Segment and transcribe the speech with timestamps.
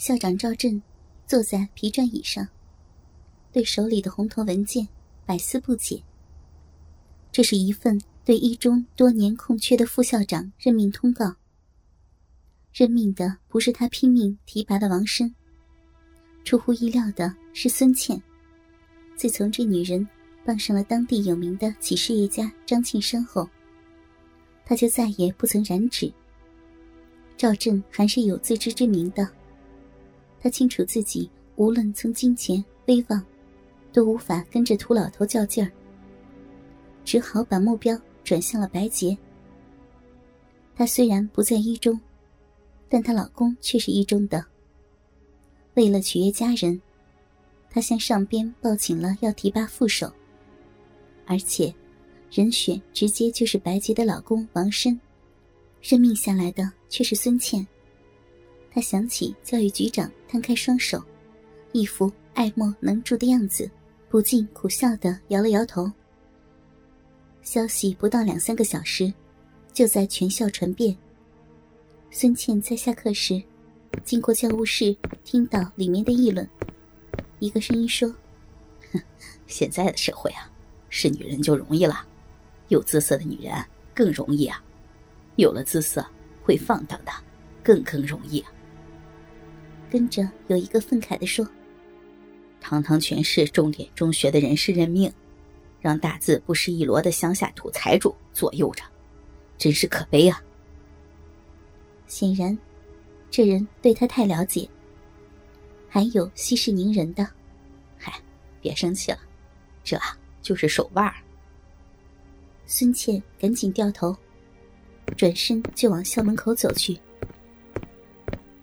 [0.00, 0.82] 校长赵振
[1.26, 2.48] 坐在皮转椅上，
[3.52, 4.88] 对手里的红头文件
[5.26, 6.02] 百思不解。
[7.30, 11.36] 这是一份对一中多年空缺的副校长任命通告。
[12.72, 15.34] 任命的不是他拼命提拔的王生，
[16.44, 18.22] 出乎意料的是孙倩。
[19.14, 20.08] 自从这女人
[20.46, 23.46] 傍上了当地有名的企事业家张庆山后，
[24.64, 26.10] 他就再也不曾染指。
[27.36, 29.30] 赵振还是有自知之明的。
[30.40, 33.24] 他清楚自己无论从金钱、威望，
[33.92, 35.70] 都无法跟着土老头较劲儿，
[37.04, 39.16] 只好把目标转向了白洁。
[40.74, 42.00] 她虽然不在一中，
[42.88, 44.44] 但她老公却是一中的。
[45.74, 46.80] 为了取悦家人，
[47.70, 50.10] 她向上边报请了要提拔副手，
[51.26, 51.72] 而且
[52.30, 54.98] 人选直接就是白洁的老公王申，
[55.82, 57.66] 任命下来的却是孙倩。
[58.72, 61.02] 他想起教育局长摊开双手，
[61.72, 63.68] 一副爱莫能助的样子，
[64.08, 65.90] 不禁苦笑的摇了摇头。
[67.42, 69.12] 消息不到两三个小时，
[69.72, 70.96] 就在全校传遍。
[72.12, 73.42] 孙倩在下课时，
[74.04, 76.48] 经过教务室，听到里面的议论。
[77.40, 78.08] 一个声音说
[78.92, 79.02] ：“哼，
[79.48, 80.48] 现在的社会啊，
[80.90, 82.06] 是女人就容易了，
[82.68, 83.52] 有姿色的女人
[83.92, 84.62] 更容易啊，
[85.34, 86.06] 有了姿色
[86.44, 87.10] 会放荡的，
[87.64, 88.52] 更更容易啊。”
[89.90, 91.44] 跟着有一个愤慨的说
[92.60, 95.12] ：“堂堂全市重点中学的人事任命，
[95.80, 98.84] 让大字不识一箩的乡下土财主左右着，
[99.58, 100.40] 真是可悲啊！”
[102.06, 102.56] 显然，
[103.30, 104.68] 这人对他太了解。
[105.88, 107.28] 还有息事宁人的，
[107.98, 108.12] 嗨，
[108.60, 109.18] 别生气了，
[109.82, 109.98] 这
[110.40, 111.12] 就是手腕。
[112.64, 114.16] 孙倩赶紧掉头，
[115.16, 116.96] 转身就往校门口走去。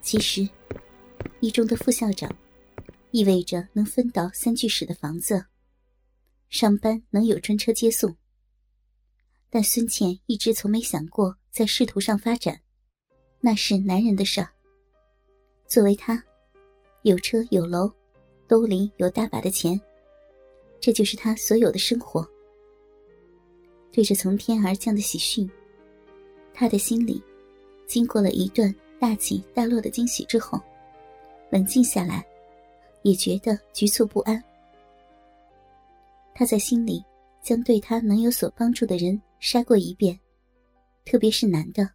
[0.00, 0.48] 其实。
[1.40, 2.30] 一中的副校长，
[3.10, 5.44] 意味着能分到三居室的房子，
[6.48, 8.16] 上班能有专车接送。
[9.50, 12.60] 但孙倩一直从没想过在仕途上发展，
[13.40, 14.48] 那是男人的事儿。
[15.66, 16.22] 作为他，
[17.02, 17.92] 有车有楼，
[18.46, 19.78] 兜里有大把的钱，
[20.80, 22.26] 这就是他所有的生活。
[23.90, 25.50] 对着从天而降的喜讯，
[26.54, 27.22] 他的心里，
[27.86, 30.58] 经过了一段大起大落的惊喜之后。
[31.52, 32.26] 冷静下来，
[33.02, 34.42] 也觉得局促不安。
[36.34, 37.04] 他在心里
[37.42, 40.18] 将对他能有所帮助的人筛过一遍，
[41.04, 41.86] 特别是男的，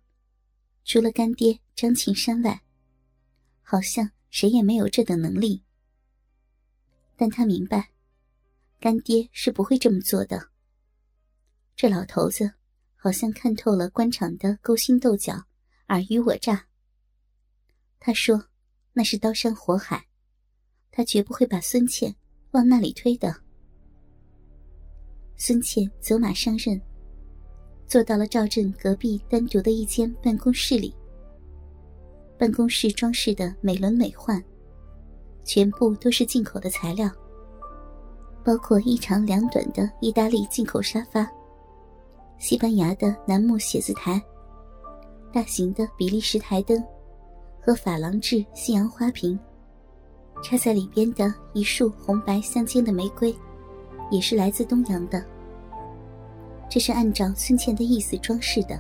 [0.86, 2.62] 除了干爹张庆山外，
[3.64, 5.64] 好像谁也没有这等能力。
[7.16, 7.90] 但他明白，
[8.80, 10.50] 干爹是不会这么做的。
[11.76, 12.54] 这老头子
[12.96, 15.34] 好像看透了官场的勾心斗角、
[15.88, 16.68] 尔虞我诈。
[18.00, 18.40] 他说。
[18.98, 20.04] 那是刀山火海，
[20.90, 22.16] 他绝不会把孙倩
[22.50, 23.32] 往那里推的。
[25.36, 26.82] 孙倩走马上任，
[27.86, 30.96] 坐到了赵振隔壁单独的一间办公室里。
[32.40, 34.44] 办公室装饰的美轮美奂，
[35.44, 37.08] 全部都是进口的材料，
[38.44, 41.32] 包括一长两短的意大利进口沙发、
[42.40, 44.20] 西班牙的楠木写字台、
[45.32, 46.84] 大型的比利时台灯。
[47.68, 49.38] 和珐琅制西洋花瓶，
[50.42, 53.36] 插在里边的一束红白相间的玫瑰，
[54.10, 55.22] 也是来自东洋的。
[56.70, 58.80] 这是按照孙倩的意思装饰的。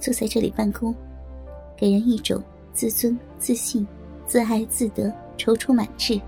[0.00, 0.94] 坐在这里办公，
[1.76, 2.42] 给人一种
[2.72, 3.86] 自尊、自信、
[4.26, 6.18] 自爱、自得、踌躇满志。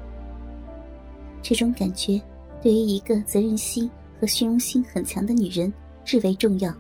[1.41, 2.21] 这种感觉
[2.61, 5.73] 对于一个责任心和虚荣心很强的女人
[6.05, 6.71] 至为重要。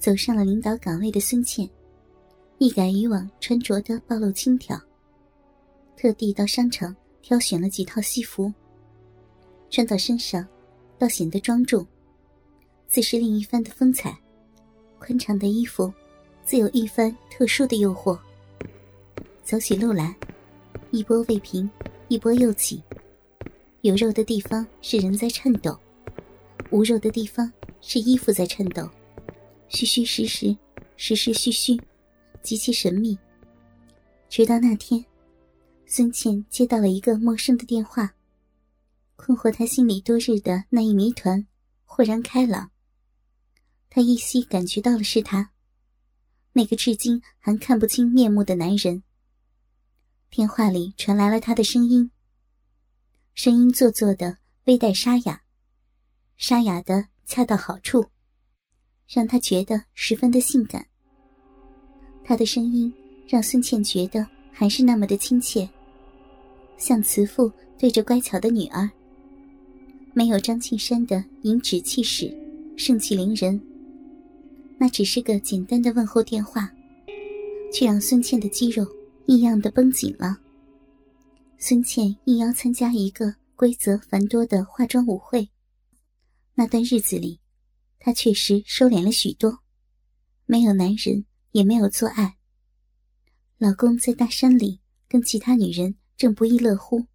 [0.00, 1.70] 走上了领导岗位的孙倩。
[2.60, 4.78] 一改以往穿着的暴露轻佻，
[5.96, 8.52] 特地到商场挑选了几套西服，
[9.70, 10.46] 穿到身上，
[10.98, 11.86] 倒显得庄重，
[12.86, 14.14] 自是另一番的风采。
[14.98, 15.90] 宽敞的衣服，
[16.44, 18.18] 自有一番特殊的诱惑。
[19.42, 20.14] 走起路来，
[20.90, 21.68] 一波未平，
[22.08, 22.82] 一波又起。
[23.80, 25.74] 有肉的地方是人在颤抖，
[26.70, 28.86] 无肉的地方是衣服在颤抖，
[29.68, 30.54] 虚虚实实，
[30.98, 31.80] 实实虚虚。
[32.42, 33.18] 极其神秘。
[34.28, 35.04] 直到那天，
[35.86, 38.14] 孙倩接到了一个陌生的电话，
[39.16, 41.46] 困惑她心里多日的那一谜团
[41.84, 42.70] 豁然开朗。
[43.92, 45.50] 他依稀感觉到了是他，
[46.52, 49.02] 那个至今还看不清面目的男人。
[50.30, 52.12] 电话里传来了他的声音，
[53.34, 55.42] 声音做作的，微带沙哑，
[56.36, 58.10] 沙哑的恰到好处，
[59.08, 60.86] 让他觉得十分的性感。
[62.30, 62.94] 他的声音
[63.26, 65.68] 让孙茜觉得还是那么的亲切，
[66.78, 68.88] 像慈父对着乖巧的女儿。
[70.14, 72.32] 没有张庆山的颐指气使，
[72.76, 73.60] 盛气凌人。
[74.78, 76.72] 那只是个简单的问候电话，
[77.72, 78.86] 却让孙茜的肌肉
[79.26, 80.38] 异样的绷紧了。
[81.58, 85.48] 孙茜应邀参加一个规则繁多的化妆舞会。
[86.54, 87.40] 那段日子里，
[87.98, 89.58] 她确实收敛了许多，
[90.46, 92.36] 没有男人，也没有做爱。
[93.58, 97.06] 老公在大山里跟其他女人正不亦乐乎，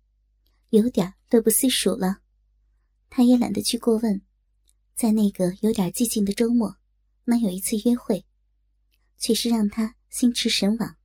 [0.70, 2.20] 有点乐不思蜀了。
[3.10, 4.22] 他也懒得去过问，
[4.94, 6.78] 在那个有点寂静的周末，
[7.24, 8.26] 能有一次约会，
[9.18, 10.98] 却是让他心驰神往。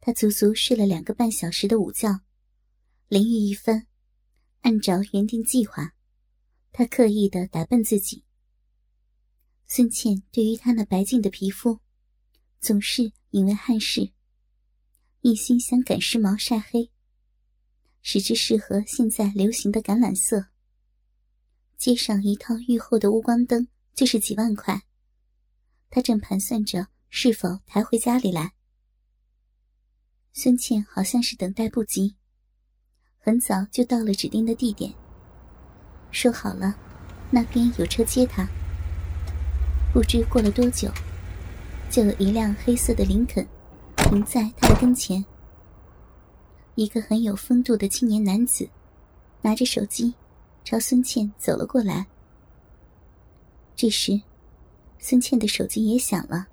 [0.00, 2.22] 他足足睡了两个半小时的午觉，
[3.08, 3.86] 淋浴一番，
[4.60, 5.94] 按照原定计划，
[6.72, 8.24] 他刻意的打扮自己。
[9.66, 11.80] 孙茜对于他那白净的皮肤，
[12.60, 14.12] 总是引为憾事。
[15.22, 16.90] 一心想赶时髦晒黑，
[18.00, 20.46] 使之适合现在流行的橄榄色。
[21.76, 24.82] 街上一套浴后的钨光灯就是几万块，
[25.90, 28.52] 他正盘算着是否抬回家里来。
[30.32, 32.16] 孙茜好像是等待不及，
[33.18, 34.94] 很早就到了指定的地点，
[36.10, 36.78] 说好了
[37.30, 38.46] 那边有车接他。
[39.92, 40.92] 不知过了多久，
[41.90, 43.46] 就有一辆黑色的林肯。
[43.96, 45.24] 停在他的跟前，
[46.76, 48.68] 一个很有风度的青年男子，
[49.42, 50.14] 拿着手机，
[50.64, 52.06] 朝孙茜走了过来。
[53.74, 54.20] 这时，
[55.00, 56.46] 孙茜的手机也响了。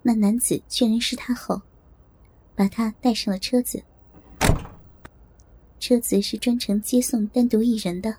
[0.00, 1.60] 那男子确认是他后，
[2.54, 3.82] 把他带上了车子。
[5.78, 8.16] 车子是专程接送单独一人的。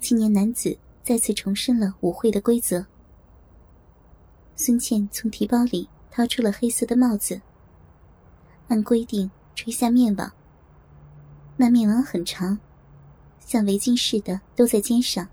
[0.00, 2.86] 青年男子再次重申了舞会的规则。
[4.56, 5.88] 孙茜从提包里。
[6.08, 7.38] 掏出了黑色的帽子，
[8.68, 10.32] 按规定垂下面网。
[11.58, 12.58] 那面网很长，
[13.38, 15.28] 像围巾似的兜在肩上。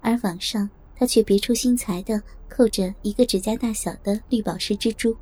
[0.00, 5.14] 而网上，他却别出心裁的扣着一个指甲大小的绿宝石蜘蛛，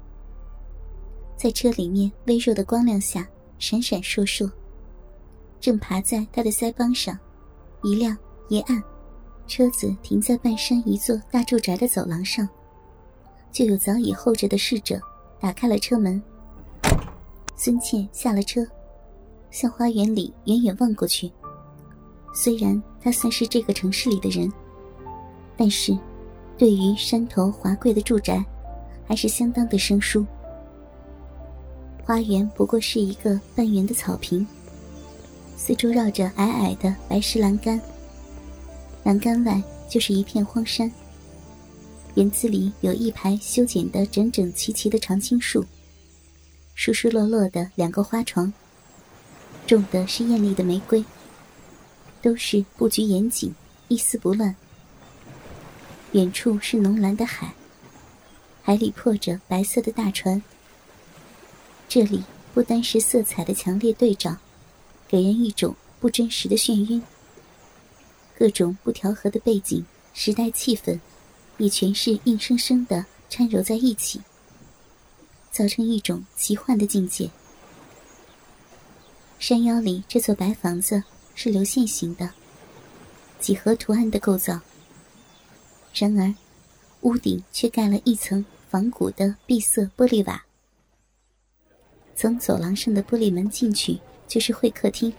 [1.36, 3.26] 在车里面微弱的光亮下
[3.58, 4.48] 闪闪烁烁，
[5.58, 7.18] 正爬在他的腮帮上，
[7.82, 8.16] 一亮
[8.48, 8.80] 一暗。
[9.48, 12.48] 车子停在半山一座大住宅的走廊上。
[13.52, 15.00] 就有早已候着的侍者
[15.40, 16.22] 打开了车门。
[17.56, 18.66] 孙茜下了车，
[19.50, 21.30] 向花园里远远望过去。
[22.32, 24.50] 虽然她算是这个城市里的人，
[25.56, 25.96] 但是，
[26.56, 28.42] 对于山头华贵的住宅，
[29.06, 30.24] 还是相当的生疏。
[32.04, 34.46] 花园不过是一个半圆的草坪，
[35.56, 37.80] 四周绕着矮矮的白石栏杆，
[39.04, 40.90] 栏杆外就是一片荒山。
[42.14, 45.64] 园子里有一排修剪的整整齐齐的常青树，
[46.74, 48.52] 疏疏落落的两个花床，
[49.66, 51.04] 种的是艳丽的玫瑰，
[52.20, 53.54] 都是布局严谨，
[53.86, 54.54] 一丝不乱。
[56.12, 57.54] 远处是浓蓝的海，
[58.62, 60.42] 海里破着白色的大船。
[61.88, 64.36] 这里不单是色彩的强烈对照，
[65.06, 67.00] 给人一种不真实的眩晕。
[68.36, 70.98] 各种不调和的背景、时代气氛。
[71.60, 74.18] 也全是硬生生的掺揉在一起，
[75.52, 77.30] 造成一种奇幻的境界。
[79.38, 81.02] 山腰里这座白房子
[81.34, 82.30] 是流线型的，
[83.38, 84.58] 几何图案的构造。
[85.92, 86.34] 然而，
[87.02, 90.42] 屋顶却盖了一层仿古的碧色玻璃瓦。
[92.16, 95.12] 从走廊上的玻璃门进去就是会客厅，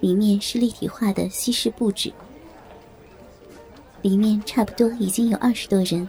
[0.00, 2.12] 里面是立体化的西式布置。
[4.02, 6.08] 里面差不多已经有二十多人，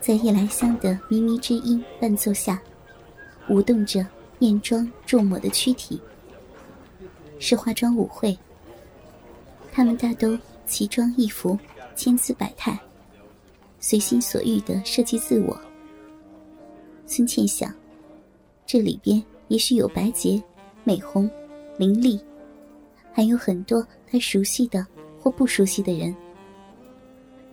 [0.00, 2.60] 在夜来香的靡靡之音伴奏下，
[3.48, 4.04] 舞动着
[4.40, 6.00] 艳妆重抹的躯体。
[7.38, 8.36] 是化妆舞会，
[9.70, 11.56] 他们大都奇装异服，
[11.94, 12.76] 千姿百态，
[13.78, 15.56] 随心所欲的设计自我。
[17.06, 17.72] 孙茜想，
[18.66, 20.42] 这里边也许有白洁、
[20.82, 21.30] 美红、
[21.78, 22.18] 林丽，
[23.12, 24.84] 还有很多她熟悉的
[25.20, 26.12] 或不熟悉的人。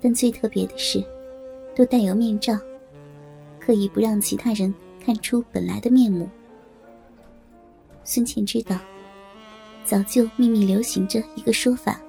[0.03, 1.01] 但最特别的是，
[1.73, 2.59] 都带有面罩，
[3.57, 6.29] 刻意不让其他人看出本来的面目。
[8.03, 8.77] 孙倩知道，
[9.85, 12.01] 早就秘密流行着一个说法，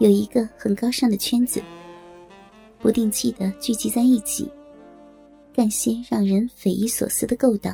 [0.00, 1.62] 有一个很高尚的圈子，
[2.80, 4.50] 不定期的聚集在一起，
[5.54, 7.72] 干些让人匪夷所思的勾当。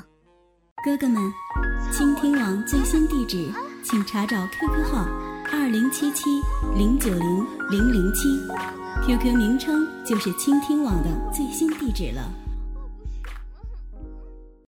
[0.84, 1.32] 哥哥们，
[1.90, 3.50] 倾听网最新地址，
[3.82, 5.08] 请查找 QQ 号：
[5.50, 6.24] 二零七七
[6.76, 8.28] 零九零零零七。
[9.04, 12.45] ，QQ 名称就是倾听网的最新地址了。